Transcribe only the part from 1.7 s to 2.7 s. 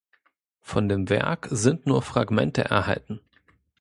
nur Fragmente